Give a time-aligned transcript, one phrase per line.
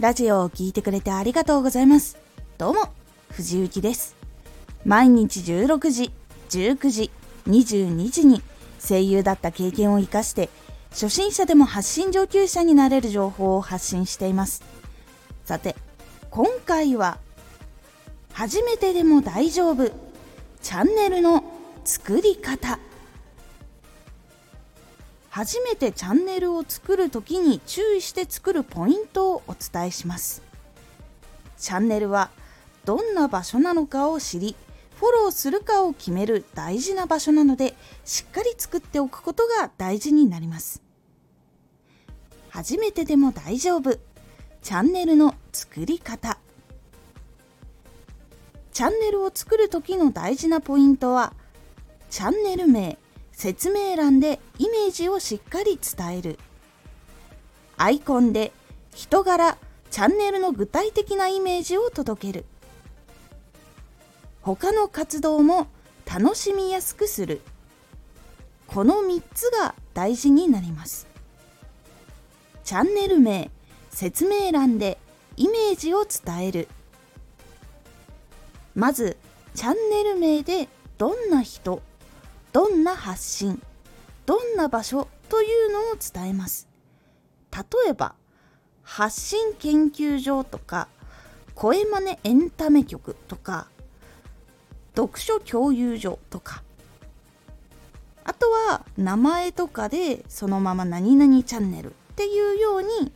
[0.00, 2.16] ラジオを聴いてくれてありがとうございます。
[2.56, 2.92] どうも、
[3.32, 4.14] 藤幸です。
[4.84, 6.12] 毎日16時、
[6.50, 7.10] 19時、
[7.48, 8.40] 22時に
[8.80, 10.50] 声優だった経験を活かして、
[10.90, 14.62] 初心者でも発信上級者になれる情報を発信しています。
[15.44, 15.74] さて、
[16.30, 17.18] 今回は、
[18.32, 19.90] 初めてでも大丈夫、
[20.62, 21.42] チャンネルの
[21.84, 22.78] 作り方。
[25.30, 30.42] 初めてチャンネルを作る時に注意して作るポイントをお伝えします。
[31.58, 32.30] チャンネルは
[32.84, 34.56] どんな場所なのかを知り
[34.98, 40.82] フォローするかを決める大事な場所なのでしっかり作っておくことが大事になります。
[42.48, 43.98] 初めてでも大丈夫。
[44.62, 46.38] チャンネルの作り方。
[48.72, 51.32] チャンネルを作る時の大事なポイントは
[52.10, 52.98] チャンネル名。
[53.38, 56.40] 説明欄でイメージをしっかり伝える。
[57.76, 58.50] アイコンで
[58.92, 59.56] 人柄
[59.92, 62.44] チャンネルの具体的なイメージを届ける。
[64.42, 65.68] 他の活動も
[66.04, 67.40] 楽しみやすくする。
[68.66, 71.06] この3つが大事になります。
[72.64, 73.52] チャンネル名
[73.90, 74.98] 説明欄で
[75.36, 76.66] イメージを伝える。
[78.74, 79.16] まず
[79.54, 80.66] チャンネル名で
[80.98, 81.82] どんな人
[82.58, 83.62] どんな発信
[84.26, 86.66] どんな場所というのを伝えます。
[87.52, 88.16] 例えば
[88.82, 90.88] 発信研究所とか
[91.54, 93.68] 声真似エンタメ局とか
[94.96, 96.64] 読書共有所とか
[98.24, 103.12] あとは名前とかでそのまま何々チャンネルっていうように言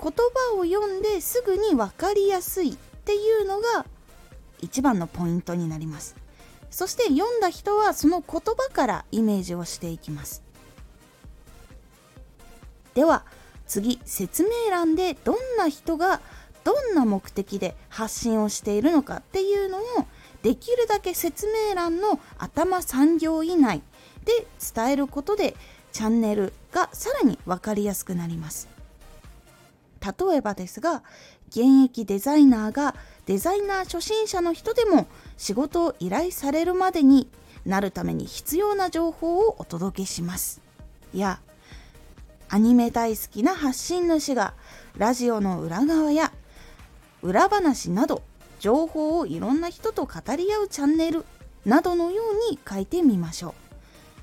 [0.00, 3.84] 葉を読んですぐに分かりやすいっていうのが
[4.62, 6.19] 一番のポイントになります。
[6.70, 10.42] そして読んだ人はその言葉からイメージをしていきます。
[12.94, 13.24] では
[13.66, 16.20] 次説明欄でどんな人が
[16.64, 19.82] どんな目的で発信をしているのかっていうのを
[20.42, 23.82] できるだけ説明欄の頭3行以内
[24.24, 25.56] で伝えることで
[25.92, 28.68] チャンネルがさらに分かりやすくなります。
[30.00, 31.02] 例えばですが
[31.48, 32.94] 現役デザイナーが
[33.26, 37.28] デザイナー初心者の人でも仕事を依頼されるまでに
[37.64, 40.60] なるために必要な情報をお届けします。
[41.14, 41.40] や
[42.48, 44.54] アニメ大好きな発信主が
[44.96, 46.32] ラジオの裏側や
[47.22, 48.22] 裏話など
[48.58, 51.24] 情報をいろんな人と語り合うチャンネル
[51.64, 53.54] などのように書いてみましょう。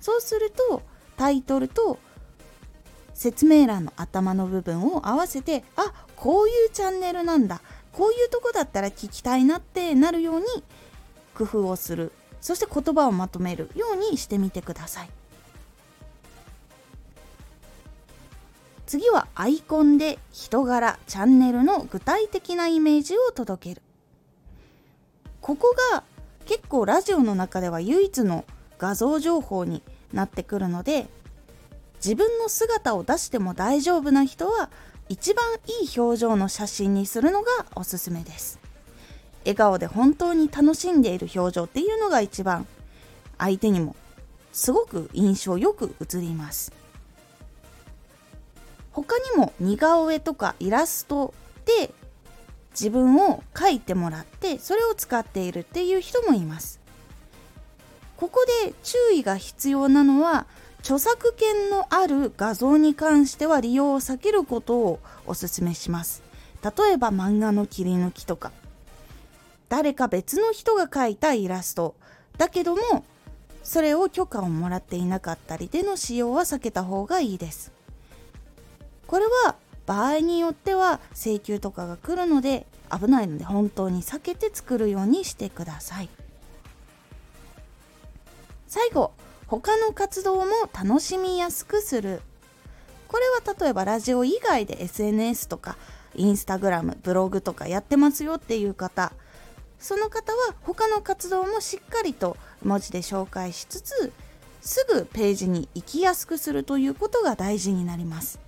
[0.00, 0.82] そうすると
[1.16, 1.98] タイトルと
[3.14, 7.60] 説明欄の頭の部分を合わせてあこういうチャンネルなんだ。
[7.98, 10.46] こういうとこだったら聞きたいなってなるように
[11.34, 12.12] 工夫をする。
[12.40, 15.10] そして言葉をまとめるようにしてみてください。
[18.86, 23.82] 次はアイコンで人柄チャンネルの具体的なイメージを届ける。
[25.40, 26.04] ここが
[26.46, 28.44] 結構ラジオの中では唯一の
[28.78, 29.82] 画像情報に
[30.12, 31.08] なってくるので
[31.96, 34.70] 自分の姿を出しても大丈夫な人は
[35.08, 38.58] 一番いい表情の写真にするのがおすすめです。
[39.40, 42.66] 笑顔で本当に楽しんでいる表情っていうのが一番
[43.38, 43.96] 相手にも
[44.52, 46.72] すごく印象よく映ります。
[48.92, 51.32] 他にも似顔絵とかイラスト
[51.64, 51.90] で
[52.72, 56.80] 自分を描いてもらってそれを使っているっていう人もいます。
[58.16, 60.46] ここで注意が必要なのは
[60.80, 66.22] 著作権のある画像に関しては利用を避けることをお勧めします。
[66.62, 68.52] 例えば漫画の切り抜きとか。
[69.68, 71.94] 誰か別の人が描いたイラスト。
[72.38, 73.04] だけども
[73.62, 77.72] それを許可をもらっていなかったりでの使用は避けた方がいいです。
[79.06, 79.56] これは
[79.86, 86.08] 場合によっては請求とかが来るので危ないので本当に避けて作るようにしてください。
[88.66, 89.12] 最後
[89.48, 90.44] 他の活動も
[90.78, 92.20] 楽しみやすくする。
[93.08, 95.78] これは例えばラジオ以外で SNS とか
[96.14, 99.12] インスタグラムブログとかやってますよっていう方。
[99.78, 104.12] その方は他の活動もしっかりと文字で紹介しつつ
[104.60, 108.38] すぐページに行きやすくするということが大事になります。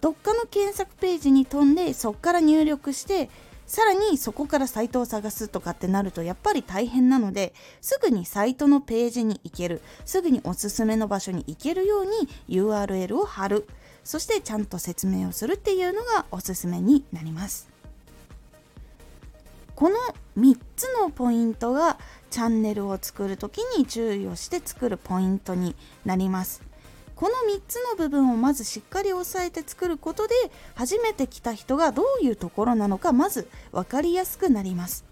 [0.00, 3.28] どっかの検索ページに飛んでそこから入力して
[3.68, 12.10] さらにそこからサイトを探すとかってなるとやっぱり大変なのですぐにサイトのページに行けるすぐにおすすめの場所に行けるように
[12.48, 13.68] URL を貼る。
[14.04, 17.68] そしてちゃんと説明をするっていうのがおすすめになります。
[19.74, 19.96] この
[20.38, 21.98] 3つのポイントが
[22.30, 25.76] チャンネルを作る時に注意をして作るポイントに
[26.06, 26.67] なります。
[27.18, 30.34] この3つの部分をまずしっかり押さえて作ることで
[30.76, 35.04] 初めて来た人がどういうところなのかまず分かりやすくなります。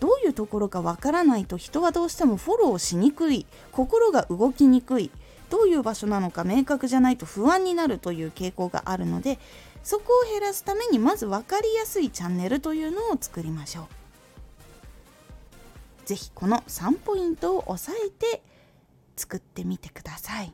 [0.00, 3.46] どういうところかわからないと人はどうしてもフォローしにくい。
[3.72, 5.10] 心が動きにくい。
[5.48, 9.38] どういう場所なのか明確じゃないと不安になるという傾向があるので
[9.82, 13.86] そこを減らすためにまず分かりやすいチャンネルというのを作りましょう。
[16.04, 18.42] 是非この3ポイントを押さえて
[19.16, 20.52] 作ってみてください。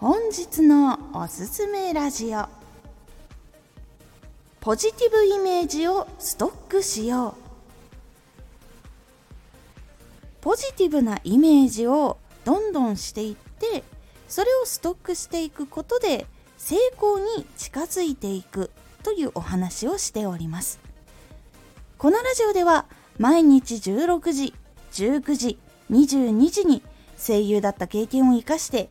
[0.00, 2.48] 本日のおすすめラジオ。
[4.60, 7.34] ポジティブイメージをストックしよう。
[10.40, 13.84] ポジティブなイメージをどんどんしていって
[14.28, 16.26] それをストックしていくことで
[16.58, 18.72] 成功に近づいていく
[19.04, 20.80] というお話をしております。
[21.98, 22.86] このラジオでは
[23.18, 24.54] 毎日16時
[24.90, 25.58] 19時
[25.92, 26.82] 22時に
[27.16, 28.90] 声優だった経験を生かして